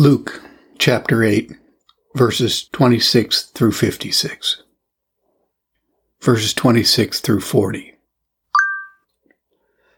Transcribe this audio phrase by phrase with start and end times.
[0.00, 0.40] Luke
[0.78, 1.52] chapter 8,
[2.14, 4.62] verses 26 through 56.
[6.22, 7.98] Verses 26 through 40.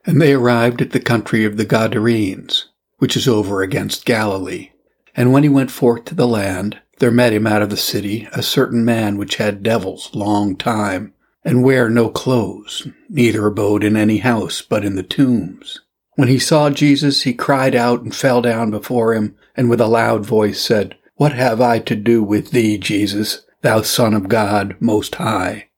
[0.04, 2.64] And they arrived at the country of the Gadarenes,
[2.98, 4.70] which is over against Galilee.
[5.14, 8.26] And when he went forth to the land, there met him out of the city
[8.32, 11.14] a certain man which had devils long time,
[11.44, 15.80] and wear no clothes, neither abode in any house, but in the tombs.
[16.14, 19.86] When he saw Jesus, he cried out and fell down before him, and with a
[19.86, 24.76] loud voice said, What have I to do with thee, Jesus, thou Son of God
[24.78, 25.68] Most High?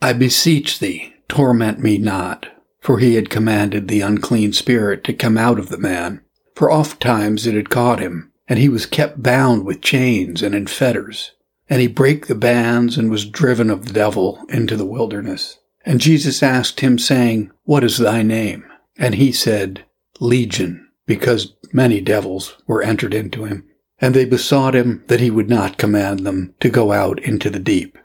[0.00, 2.48] I beseech thee, torment me not.
[2.80, 6.22] For he had commanded the unclean spirit to come out of the man.
[6.54, 10.54] For oft times it had caught him, and he was kept bound with chains and
[10.54, 11.32] in fetters.
[11.68, 15.58] And he brake the bands and was driven of the devil into the wilderness.
[15.84, 18.64] And Jesus asked him, saying, What is thy name?
[18.98, 19.84] And he said,
[20.20, 23.64] Legion, because many devils were entered into him.
[23.98, 27.58] And they besought him that he would not command them to go out into the
[27.58, 27.98] deep.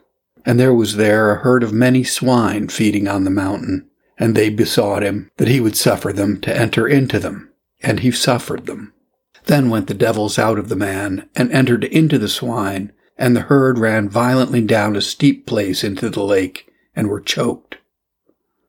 [0.45, 3.89] And there was there a herd of many swine feeding on the mountain.
[4.17, 7.51] And they besought him that he would suffer them to enter into them.
[7.81, 8.93] And he suffered them.
[9.45, 13.41] Then went the devils out of the man, and entered into the swine, and the
[13.41, 17.77] herd ran violently down a steep place into the lake, and were choked.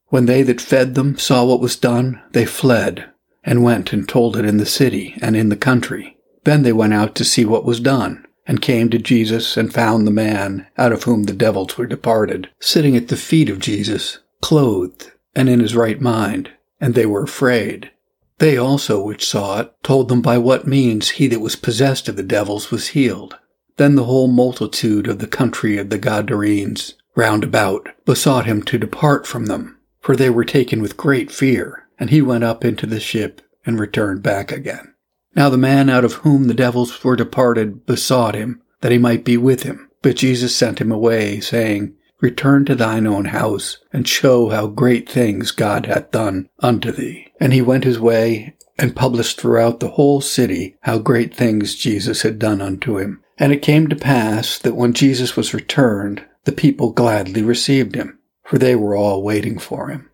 [0.08, 3.10] When they that fed them saw what was done, they fled,
[3.46, 6.18] and went and told it in the city and in the country.
[6.44, 10.06] Then they went out to see what was done, and came to Jesus and found
[10.06, 14.18] the man, out of whom the devils were departed, sitting at the feet of Jesus,
[14.42, 17.90] clothed, and in his right mind, and they were afraid.
[18.38, 22.16] They also which saw it told them by what means he that was possessed of
[22.16, 23.38] the devils was healed.
[23.76, 28.76] Then the whole multitude of the country of the Gadarenes round about besought him to
[28.76, 32.86] depart from them for they were taken with great fear, and he went up into
[32.86, 34.94] the ship and returned back again.
[35.34, 39.24] Now the man out of whom the devils were departed besought him that he might
[39.24, 39.90] be with him.
[40.02, 45.08] But Jesus sent him away, saying, Return to thine own house, and show how great
[45.08, 47.32] things God hath done unto thee.
[47.40, 52.22] And he went his way, and published throughout the whole city how great things Jesus
[52.22, 53.22] had done unto him.
[53.38, 58.18] And it came to pass that when Jesus was returned, the people gladly received him
[58.46, 60.08] for they were all waiting for him.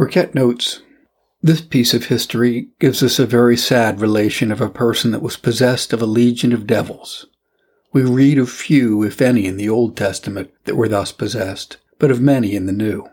[0.00, 0.80] Burkitt notes
[1.42, 5.36] This piece of history gives us a very sad relation of a person that was
[5.36, 7.26] possessed of a legion of devils.
[7.92, 12.10] We read of few, if any, in the Old Testament that were thus possessed, but
[12.10, 13.10] of many in the New.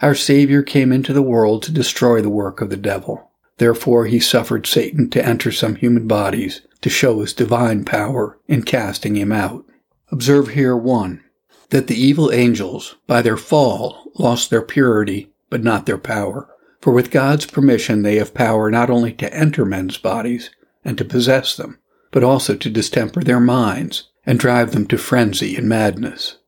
[0.00, 3.30] Our Savior came into the world to destroy the work of the devil.
[3.58, 8.62] Therefore he suffered Satan to enter some human bodies to show his divine power in
[8.62, 9.66] casting him out.
[10.10, 11.22] Observe here one
[11.68, 16.48] that the evil angels, by their fall, lost their purity, but not their power.
[16.80, 20.50] For with God's permission, they have power not only to enter men's bodies
[20.84, 21.78] and to possess them,
[22.10, 26.38] but also to distemper their minds and drive them to frenzy and madness.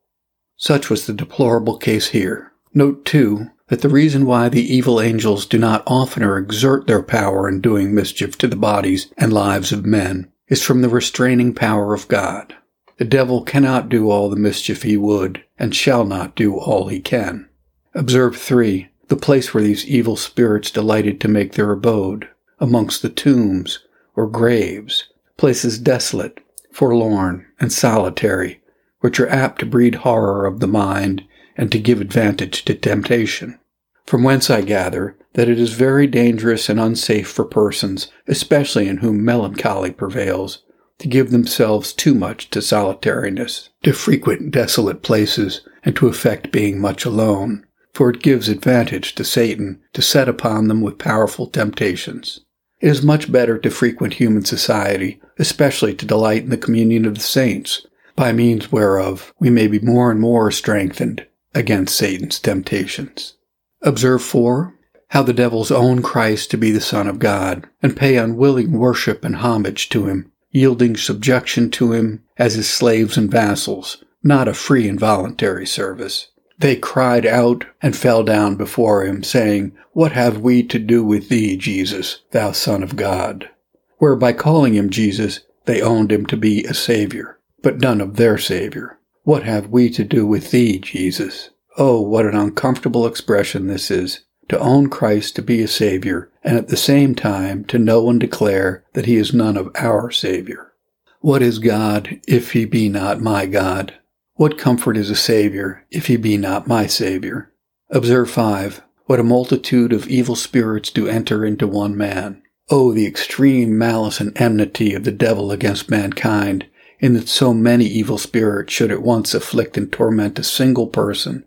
[0.57, 2.53] Such was the deplorable case here.
[2.73, 7.49] Note, too, that the reason why the evil angels do not oftener exert their power
[7.49, 11.95] in doing mischief to the bodies and lives of men is from the restraining power
[11.95, 12.55] of God.
[12.99, 17.01] The devil cannot do all the mischief he would, and shall not do all he
[17.01, 17.49] can.
[17.95, 18.89] Observe 3.
[19.09, 22.29] The place where these evil spirits delighted to make their abode,
[22.61, 23.81] amongst the tombs,
[24.15, 26.41] or graves, places desolate,
[26.71, 28.63] forlorn, and solitary,
[29.01, 31.25] which are apt to breed horror of the mind
[31.57, 33.59] and to give advantage to temptation.
[34.07, 38.99] From whence I gather that it is very dangerous and unsafe for persons, especially in
[38.99, 40.63] whom melancholy prevails,
[40.99, 46.81] to give themselves too much to solitariness, to frequent desolate places, and to affect being
[46.81, 52.41] much alone, for it gives advantage to Satan to set upon them with powerful temptations.
[52.81, 57.15] It is much better to frequent human society, especially to delight in the communion of
[57.15, 57.87] the saints,
[58.17, 63.35] by means whereof we may be more and more strengthened against Satan's temptations.
[63.83, 64.75] Observe 4.
[65.09, 69.25] How the devils own Christ to be the Son of God, and pay unwilling worship
[69.25, 74.55] and homage to him, yielding subjection to him as his slaves and vassals, not a
[74.55, 76.29] free and voluntary service.
[76.63, 81.29] They cried out and fell down before him, saying, What have we to do with
[81.29, 83.51] thee, Jesus, thou Son of God?
[83.99, 88.15] Where by calling him Jesus, they owned him to be a Savior, but none of
[88.15, 89.01] their Savior.
[89.25, 91.51] What have we to do with thee, Jesus?
[91.79, 96.57] Oh, what an uncomfortable expression this is to own Christ to be a Savior, and
[96.57, 100.75] at the same time to know and declare that He is none of our Savior.
[101.23, 103.95] What is God if He be not my God?
[104.43, 107.53] What comfort is a Savior if He be not my Savior?
[107.91, 108.83] Observe 5.
[109.07, 112.43] What a multitude of evil spirits do enter into one man.
[112.69, 116.67] Oh, the extreme malice and enmity of the devil against mankind,
[116.99, 121.45] in that so many evil spirits should at once afflict and torment a single person,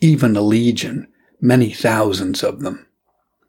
[0.00, 1.08] even a legion,
[1.40, 2.86] many thousands of them.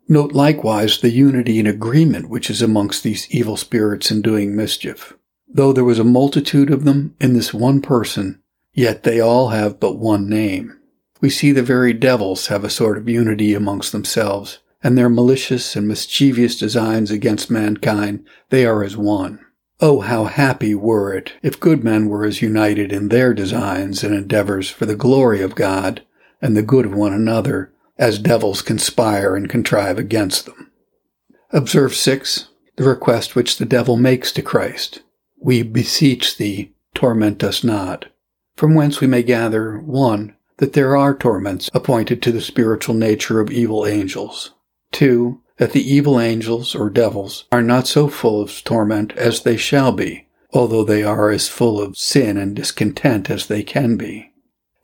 [0.09, 5.13] Note likewise the unity and agreement which is amongst these evil spirits in doing mischief.
[5.47, 8.41] Though there was a multitude of them in this one person,
[8.77, 10.79] yet they all have but one name.
[11.19, 15.75] We see the very devils have a sort of unity amongst themselves, and their malicious
[15.75, 19.39] and mischievous designs against mankind, they are as one.
[19.79, 24.13] Oh, how happy were it if good men were as united in their designs and
[24.13, 26.03] endeavors for the glory of God
[26.39, 30.71] and the good of one another as devils conspire and contrive against them.
[31.51, 32.49] Observe 6.
[32.75, 35.01] The request which the devil makes to Christ.
[35.39, 38.05] We beseech thee, torment us not.
[38.57, 40.35] From whence we may gather, 1.
[40.57, 44.55] That there are torments appointed to the spiritual nature of evil angels.
[44.93, 45.39] 2.
[45.57, 49.91] That the evil angels, or devils, are not so full of torment as they shall
[49.91, 54.31] be, although they are as full of sin and discontent as they can be.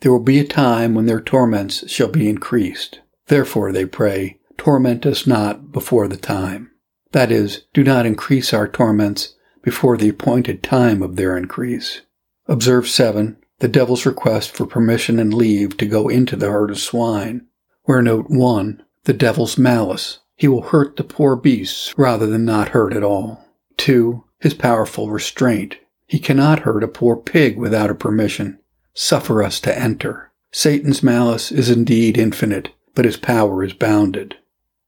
[0.02, 3.00] There will be a time when their torments shall be increased.
[3.26, 6.70] Therefore, they pray, torment us not before the time.
[7.12, 9.34] That is, do not increase our torments
[9.64, 12.02] before the appointed time of their increase.
[12.48, 13.38] Observe 7.
[13.64, 17.48] The devil's request for permission and leave to go into the herd of swine.
[17.84, 18.84] Where note 1.
[19.06, 20.20] The devil's malice.
[20.36, 23.48] He will hurt the poor beasts rather than not hurt at all.
[23.78, 24.22] 2.
[24.42, 25.78] His powerful restraint.
[26.06, 28.60] He cannot hurt a poor pig without a permission.
[28.94, 30.34] Suffer us to enter.
[30.52, 34.36] Satan's malice is indeed infinite, but his power is bounded.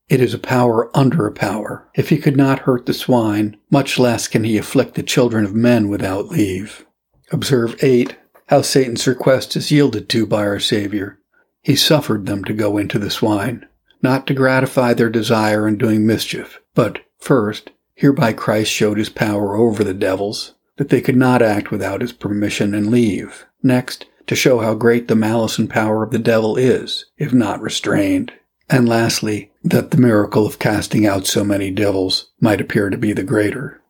[0.09, 1.87] It is a power under a power.
[1.95, 5.55] If he could not hurt the swine, much less can he afflict the children of
[5.55, 6.85] men without leave.
[7.31, 8.17] Observe 8.
[8.47, 11.19] How Satan's request is yielded to by our Savior.
[11.61, 13.65] He suffered them to go into the swine,
[14.03, 19.55] not to gratify their desire in doing mischief, but, first, hereby Christ showed his power
[19.55, 23.45] over the devils, that they could not act without his permission and leave.
[23.63, 27.61] Next, to show how great the malice and power of the devil is, if not
[27.61, 28.31] restrained.
[28.69, 33.13] And lastly, that the miracle of casting out so many devils might appear to be
[33.13, 33.81] the greater.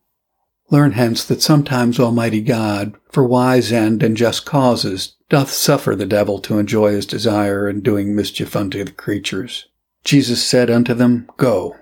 [0.72, 6.08] Learn hence that sometimes Almighty God, for wise end and just causes, doth suffer the
[6.08, 9.68] devil to enjoy his desire in doing mischief unto the creatures.
[10.04, 11.76] Jesus said unto them, Go.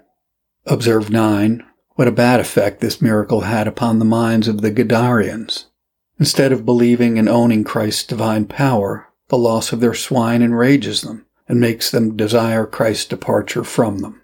[0.66, 1.64] Observe 9.
[1.96, 5.66] What a bad effect this miracle had upon the minds of the Gadarians.
[6.20, 11.26] Instead of believing and owning Christ's divine power, the loss of their swine enrages them
[11.48, 14.22] and makes them desire Christ's departure from them.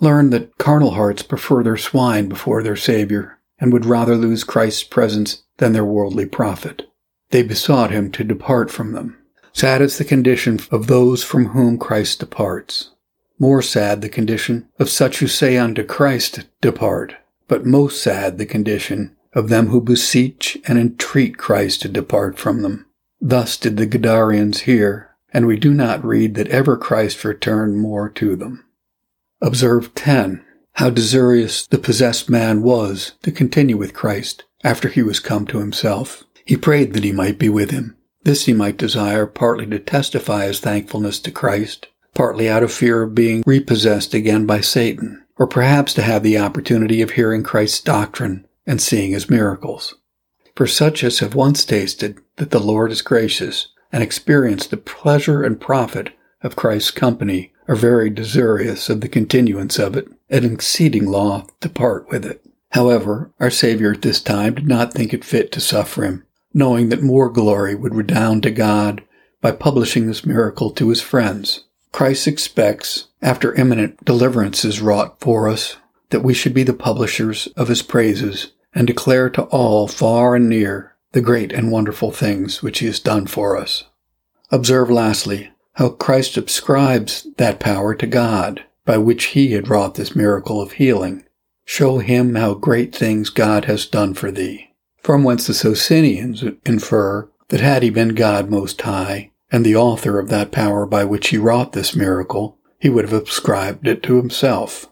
[0.00, 4.82] Learn that carnal hearts prefer their swine before their Savior and would rather lose Christ's
[4.82, 6.90] presence than their worldly profit.
[7.30, 9.18] They besought him to depart from them.
[9.52, 12.90] Sad is the condition of those from whom Christ departs.
[13.38, 17.16] More sad the condition of such who say unto Christ, Depart,
[17.48, 22.62] but most sad the condition of them who beseech and entreat Christ to depart from
[22.62, 22.86] them.
[23.20, 28.08] Thus did the Gadarians hear, and we do not read that ever Christ returned more
[28.10, 28.64] to them.
[29.40, 30.44] Observe 10.
[30.74, 35.60] How desirous the possessed man was to continue with Christ after he was come to
[35.60, 36.24] himself.
[36.44, 37.96] He prayed that he might be with him.
[38.24, 43.02] This he might desire partly to testify his thankfulness to Christ, partly out of fear
[43.02, 47.80] of being repossessed again by Satan, or perhaps to have the opportunity of hearing Christ's
[47.80, 49.94] doctrine and seeing his miracles.
[50.56, 55.44] For such as have once tasted that the Lord is gracious and experienced the pleasure
[55.44, 56.10] and profit
[56.42, 61.68] of Christ's company are very desirous of the continuance of it and exceeding loth to
[61.68, 62.44] part with it.
[62.70, 66.88] However, our Savior at this time did not think it fit to suffer him, knowing
[66.88, 69.02] that more glory would redound to God
[69.40, 71.64] by publishing this miracle to his friends.
[71.92, 75.76] Christ expects, after imminent deliverance is wrought for us,
[76.10, 80.48] that we should be the publishers of his praises and declare to all far and
[80.48, 83.84] near the great and wonderful things which he has done for us.
[84.50, 90.14] Observe lastly how Christ ascribes that power to God by which he had wrought this
[90.14, 91.24] miracle of healing.
[91.64, 94.70] Show him how great things God has done for thee.
[95.02, 100.18] From whence the Socinians infer that had he been God most high, and the author
[100.18, 104.16] of that power by which he wrought this miracle, he would have ascribed it to
[104.16, 104.90] himself.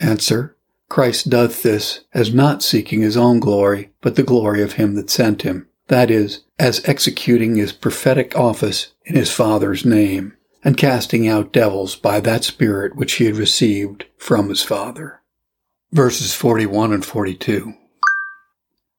[0.00, 0.56] Answer.
[0.88, 5.10] Christ doth this as not seeking his own glory, but the glory of him that
[5.10, 5.66] sent him.
[5.88, 11.94] That is, as executing his prophetic office in his Father's name, and casting out devils
[11.94, 15.20] by that Spirit which he had received from his Father.
[15.92, 17.74] Verses 41 and 42.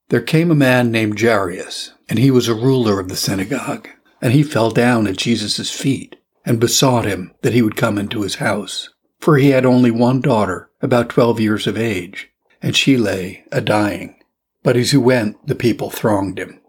[0.10, 3.90] There came a man named Jairus, and he was a ruler of the synagogue,
[4.22, 8.22] and he fell down at Jesus' feet, and besought him that he would come into
[8.22, 8.90] his house
[9.26, 12.30] for he had only one daughter, about twelve years of age,
[12.62, 14.16] and she lay a dying.
[14.62, 16.62] But as he went, the people thronged him.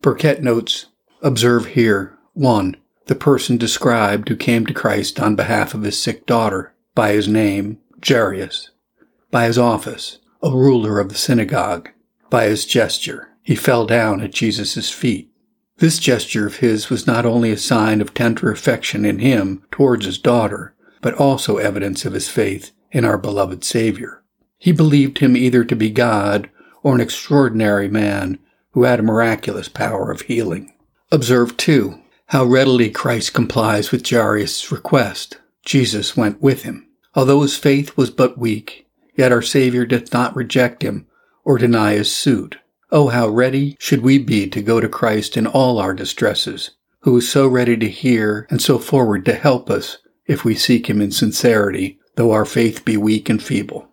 [0.00, 0.86] Burkitt notes,
[1.20, 2.76] observe here, 1.
[3.06, 7.26] The person described who came to Christ on behalf of his sick daughter, by his
[7.26, 8.70] name, Jairus,
[9.30, 11.90] by his office, a ruler of the synagogue,
[12.30, 15.30] by his gesture, he fell down at Jesus' feet.
[15.78, 20.06] This gesture of his was not only a sign of tender affection in him towards
[20.06, 24.22] his daughter, but also evidence of his faith in our beloved Savior.
[24.58, 26.48] He believed him either to be God
[26.82, 28.38] or an extraordinary man
[28.72, 30.72] who had a miraculous power of healing.
[31.10, 32.00] Observe, too,
[32.32, 35.36] how readily Christ complies with Jairus' request.
[35.66, 36.88] Jesus went with him.
[37.14, 41.06] Although his faith was but weak, yet our Savior doth not reject him
[41.44, 42.56] or deny his suit.
[42.90, 46.70] Oh, how ready should we be to go to Christ in all our distresses,
[47.00, 50.88] who is so ready to hear and so forward to help us if we seek
[50.88, 53.90] him in sincerity, though our faith be weak and feeble.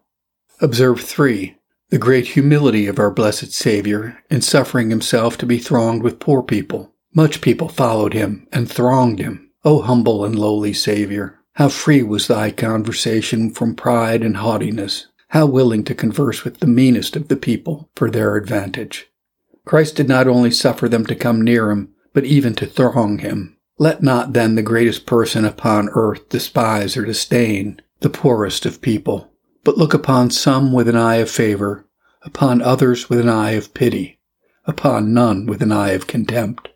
[0.61, 1.57] Observe 3.
[1.89, 6.41] The great humility of our blessed Savior in suffering himself to be thronged with poor
[6.41, 6.88] people.
[7.13, 9.49] Much people followed him and thronged him.
[9.65, 15.45] O humble and lowly Savior, how free was thy conversation from pride and haughtiness, how
[15.45, 19.07] willing to converse with the meanest of the people for their advantage.
[19.65, 23.57] Christ did not only suffer them to come near him, but even to throng him.
[23.77, 29.29] Let not then the greatest person upon earth despise or disdain the poorest of people,
[29.65, 31.85] but look upon some with an eye of favor,
[32.21, 34.19] upon others with an eye of pity,
[34.65, 36.68] upon none with an eye of contempt.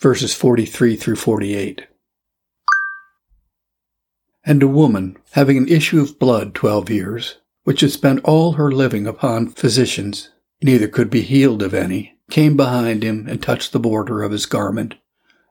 [0.00, 1.86] Verses 43 through 48.
[4.44, 8.72] And a woman, having an issue of blood twelve years, which had spent all her
[8.72, 10.30] living upon physicians,
[10.62, 14.46] neither could be healed of any, came behind him and touched the border of his
[14.46, 14.94] garment,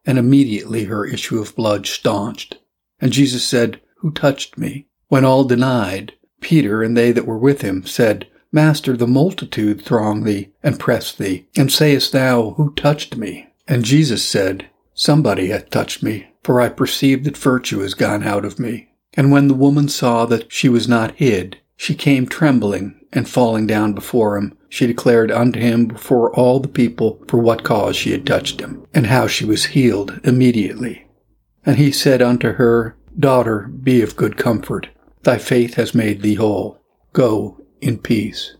[0.05, 2.57] and immediately her issue of blood staunched.
[2.99, 4.87] And Jesus said, Who touched me?
[5.09, 10.23] When all denied, Peter and they that were with him said, Master, the multitude throng
[10.23, 13.48] thee and press thee, and sayest thou, Who touched me?
[13.69, 18.43] And Jesus said, Somebody hath touched me, for I perceive that virtue is gone out
[18.43, 18.89] of me.
[19.13, 23.67] And when the woman saw that she was not hid, she came trembling, and falling
[23.67, 28.11] down before him, she declared unto him before all the people for what cause she
[28.11, 31.07] had touched him, and how she was healed immediately.
[31.65, 34.89] And he said unto her, Daughter, be of good comfort.
[35.23, 36.79] Thy faith has made thee whole.
[37.13, 38.55] Go in peace.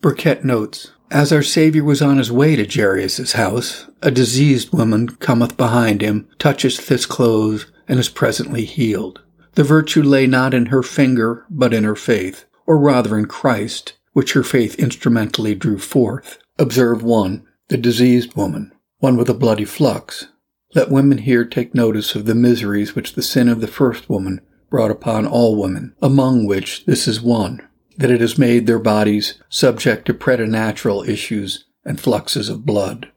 [0.00, 5.08] Burkitt notes, As our Saviour was on his way to Jairus' house, a diseased woman
[5.08, 9.20] cometh behind him, toucheth his clothes, and is presently healed.
[9.54, 13.94] The virtue lay not in her finger, but in her faith, or rather in Christ,
[14.12, 16.38] which her faith instrumentally drew forth.
[16.60, 20.28] Observe one, the diseased woman, one with a bloody flux.
[20.76, 24.42] Let women here take notice of the miseries which the sin of the first woman
[24.70, 27.66] brought upon all women, among which this is one,
[27.98, 33.10] that it has made their bodies subject to preternatural issues and fluxes of blood.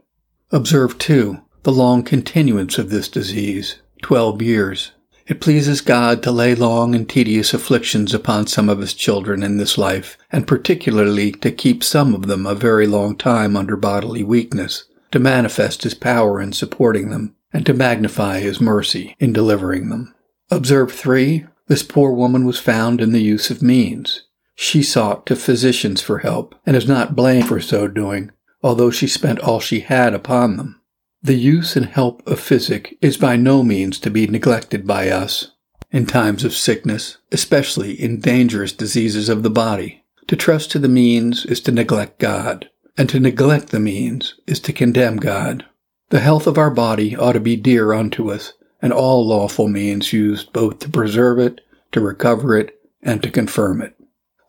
[0.52, 4.92] Observe, too, the long continuance of this disease, twelve years.
[5.28, 9.58] It pleases God to lay long and tedious afflictions upon some of his children in
[9.58, 14.24] this life, and particularly to keep some of them a very long time under bodily
[14.24, 19.90] weakness, to manifest his power in supporting them, and to magnify his mercy in delivering
[19.90, 20.14] them.
[20.50, 21.46] Observe 3.
[21.68, 24.24] This poor woman was found in the use of means.
[24.55, 28.31] She sought to physicians for help, and is not blamed for so doing,
[28.62, 30.81] although she spent all she had upon them.
[31.24, 35.51] The use and help of physic is by no means to be neglected by us
[35.91, 40.03] in times of sickness, especially in dangerous diseases of the body.
[40.27, 44.60] To trust to the means is to neglect God, and to neglect the means is
[44.62, 45.65] to condemn God.
[46.10, 50.13] The health of our body ought to be dear unto us, and all lawful means
[50.13, 53.96] used both to preserve it, to recover it, and to confirm it.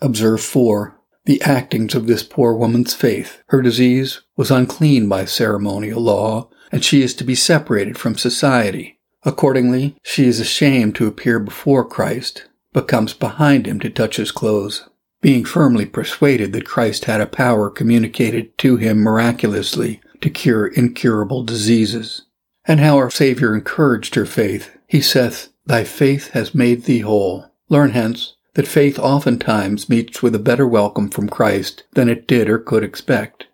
[0.02, 0.96] Observe 4.
[1.26, 3.40] The actings of this poor woman's faith.
[3.50, 8.98] Her disease was unclean by ceremonial law, and she is to be separated from society.
[9.22, 14.32] Accordingly, she is ashamed to appear before Christ, but comes behind him to touch his
[14.32, 14.88] clothes,
[15.20, 21.44] being firmly persuaded that Christ had a power communicated to him miraculously to cure incurable
[21.44, 22.22] diseases.
[22.64, 24.76] And how our Saviour encouraged her faith.
[24.88, 27.46] He saith, Thy faith has made thee whole.
[27.68, 32.48] Learn hence that faith oftentimes meets with a better welcome from Christ than it did
[32.48, 33.46] or could expect.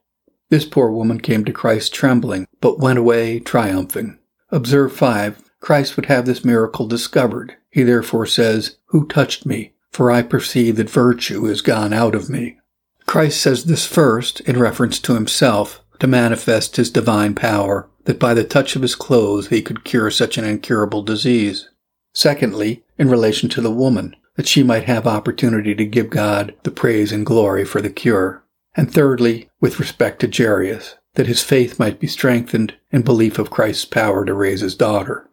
[0.51, 4.19] This poor woman came to Christ trembling, but went away triumphing.
[4.51, 5.43] Observe 5.
[5.61, 7.57] Christ would have this miracle discovered.
[7.71, 9.75] He therefore says, Who touched me?
[9.91, 12.59] For I perceive that virtue is gone out of me.
[13.07, 18.35] Christ says this first in reference to himself to manifest his divine power, that by
[18.35, 21.69] the touch of his clothes he could cure such an incurable disease.
[22.15, 26.71] Secondly, in relation to the woman, that she might have opportunity to give God the
[26.71, 28.45] praise and glory for the cure.
[28.77, 33.51] And thirdly, with respect to Jairus, that his faith might be strengthened in belief of
[33.51, 35.29] Christ's power to raise his daughter.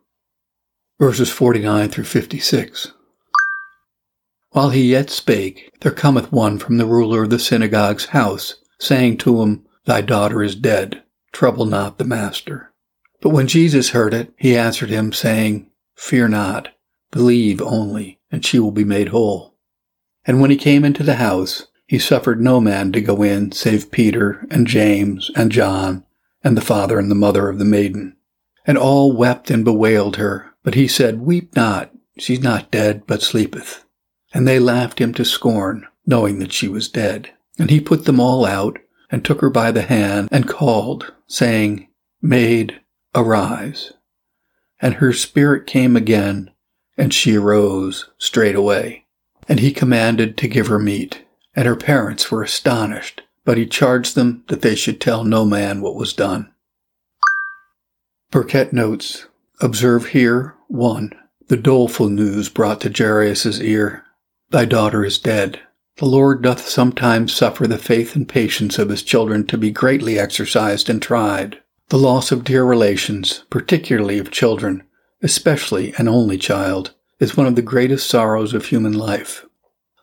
[1.00, 2.94] Verses 49 through 56.
[4.50, 9.18] While he yet spake, there cometh one from the ruler of the synagogue's house, saying
[9.20, 11.04] to him, Thy daughter is dead.
[11.32, 12.74] Trouble not the master.
[13.22, 16.70] But when Jesus heard it, he answered him, saying, Fear not,
[17.12, 19.56] believe only, and she will be made whole.
[20.26, 23.92] And when he came into the house, he suffered no man to go in save
[23.92, 26.06] Peter and James and John
[26.44, 28.18] and the father and the mother of the maiden.
[28.68, 30.54] And all wept and bewailed her.
[30.64, 33.86] But he said, Weep not, she's not dead, but sleepeth.
[34.34, 37.32] And they laughed him to scorn, knowing that she was dead.
[37.58, 41.88] And he put them all out, and took her by the hand, and called, saying,
[42.22, 42.82] Maid,
[43.16, 43.94] arise.
[44.82, 46.52] And her spirit came again,
[46.98, 49.06] and she arose straightway.
[49.48, 51.26] And he commanded to give her meat.
[51.56, 55.82] And her parents were astonished, but he charged them that they should tell no man
[55.82, 56.52] what was done.
[58.32, 59.28] Burkitt notes,
[59.62, 61.14] Observe here, 1.
[61.48, 64.04] The doleful news brought to Jairus' ear
[64.50, 65.62] Thy daughter is dead.
[65.98, 70.20] The Lord doth sometimes suffer the faith and patience of his children to be greatly
[70.20, 71.60] exercised and tried.
[71.90, 74.84] The loss of dear relations, particularly of children,
[75.26, 79.44] especially an only child, is one of the greatest sorrows of human life.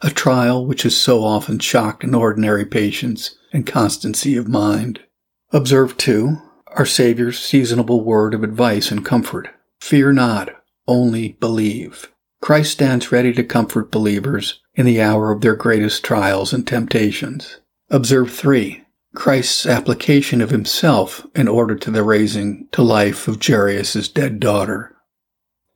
[0.00, 4.98] A trial which has so often shocked an ordinary patience and constancy of mind.
[5.52, 9.48] Observe, too, our Saviour's seasonable word of advice and comfort.
[9.80, 10.50] Fear not,
[10.88, 12.10] only believe.
[12.40, 17.60] Christ stands ready to comfort believers in the hour of their greatest trials and temptations.
[17.90, 18.82] Observe 3.
[19.14, 24.91] Christ's application of himself in order to the raising to life of Jairus' dead daughter.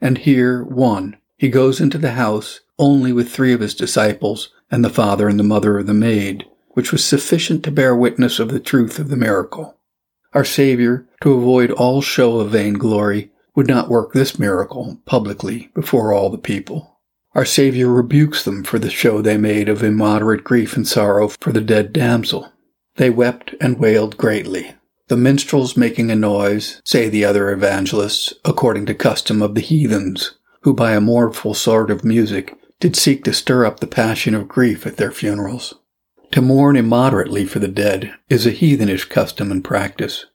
[0.06, 1.16] And here, 1.
[1.36, 5.36] He goes into the house only with three of his disciples and the father and
[5.36, 9.08] the mother of the maid, which was sufficient to bear witness of the truth of
[9.08, 9.76] the miracle.
[10.32, 16.12] Our Savior, to avoid all show of vainglory, would not work this miracle publicly before
[16.12, 17.00] all the people.
[17.34, 21.50] Our Savior rebukes them for the show they made of immoderate grief and sorrow for
[21.50, 22.52] the dead damsel.
[22.94, 24.72] They wept and wailed greatly.
[25.08, 30.32] The minstrels making a noise, say the other evangelists, according to custom of the heathens,
[30.62, 34.48] who by a mournful sort of music did seek to stir up the passion of
[34.48, 35.74] grief at their funerals.
[36.32, 40.26] To mourn immoderately for the dead is a heathenish custom and practice.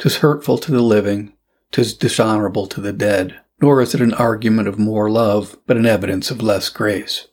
[0.00, 1.32] 'Tis hurtful to the living,
[1.70, 5.86] 'tis dishonorable to the dead, nor is it an argument of more love, but an
[5.86, 7.28] evidence of less grace.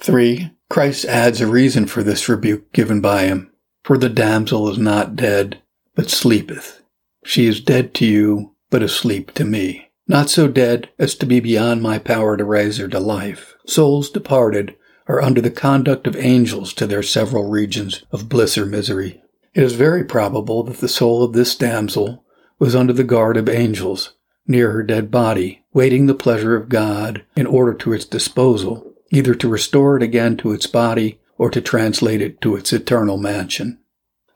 [0.00, 0.50] 3.
[0.68, 3.52] Christ adds a reason for this rebuke given by him.
[3.84, 5.62] For the damsel is not dead,
[5.96, 6.82] but sleepeth.
[7.24, 9.88] She is dead to you, but asleep to me.
[10.06, 13.56] Not so dead as to be beyond my power to raise her to life.
[13.66, 14.76] Souls departed
[15.08, 19.22] are under the conduct of angels to their several regions of bliss or misery.
[19.54, 22.24] It is very probable that the soul of this damsel
[22.58, 24.14] was under the guard of angels,
[24.46, 29.34] near her dead body, waiting the pleasure of God in order to its disposal, either
[29.34, 33.78] to restore it again to its body or to translate it to its eternal mansion.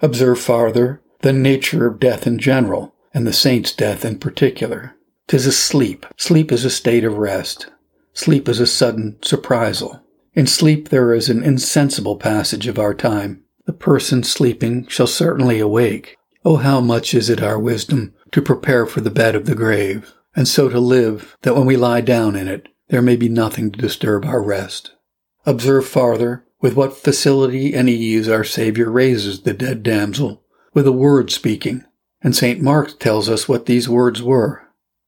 [0.01, 4.94] Observe farther the nature of death in general, and the saint's death in particular.
[5.26, 6.06] Tis a sleep.
[6.16, 7.70] Sleep is a state of rest.
[8.12, 10.00] Sleep is a sudden surprisal.
[10.35, 13.42] In sleep there is an insensible passage of our time.
[13.66, 18.87] The person sleeping shall certainly awake, Oh, how much is it our wisdom to prepare
[18.87, 22.35] for the bed of the grave, and so to live that when we lie down
[22.35, 24.92] in it, there may be nothing to disturb our rest.
[25.44, 30.39] Observe farther with what facility and ease our Savior raises the dead damsel,
[30.72, 31.85] with a word speaking,
[32.22, 32.61] and St.
[32.61, 34.62] Mark tells us what these words were.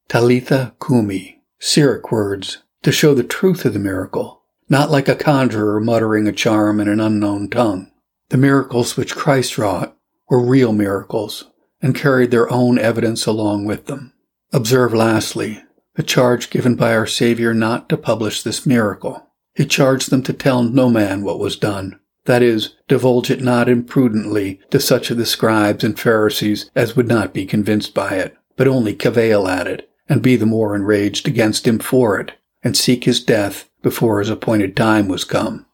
[0.09, 5.81] Talitha cumi, Syriac words, to show the truth of the miracle, not like a conjurer
[5.81, 7.91] muttering a charm in an unknown tongue.
[8.31, 9.97] The miracles which Christ wrought
[10.29, 14.13] were real miracles and carried their own evidence along with them.
[14.53, 15.63] Observe lastly
[15.95, 19.31] the charge given by our Savior not to publish this miracle.
[19.55, 22.01] He charged them to tell no man what was done.
[22.25, 27.09] That is, divulge it not imprudently to such of the scribes and Pharisees as would
[27.09, 31.27] not be convinced by it, but only cavil at it, and be the more enraged
[31.27, 32.33] against him for it,
[32.63, 35.67] and seek his death before his appointed time was come.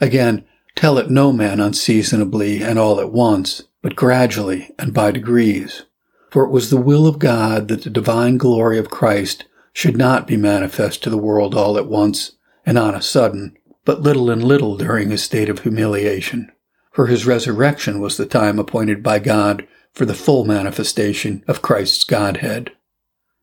[0.00, 0.44] Again,
[0.76, 5.84] Tell it no man unseasonably and all at once, but gradually and by degrees.
[6.30, 10.26] For it was the will of God that the divine glory of Christ should not
[10.26, 12.32] be manifest to the world all at once
[12.66, 16.52] and on a sudden, but little and little during his state of humiliation.
[16.92, 22.04] For his resurrection was the time appointed by God for the full manifestation of Christ's
[22.04, 22.72] Godhead.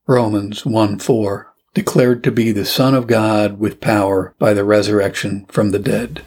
[0.05, 1.53] Romans 1 4.
[1.73, 6.23] declared to be the Son of God with power by the resurrection from the dead.